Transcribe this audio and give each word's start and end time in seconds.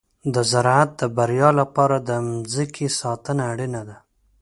د 0.33 0.35
زراعت 0.51 0.89
د 1.01 1.03
بریا 1.17 1.49
لپاره 1.61 1.95
د 2.09 2.09
مځکې 2.27 2.87
ساتنه 2.99 3.41
اړینه 3.51 3.81
ده. 3.89 3.97